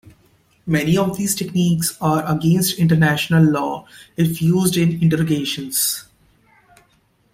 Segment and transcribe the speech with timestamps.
[0.65, 3.85] Many of these techniques are against international law
[4.17, 6.05] if used in interrogations.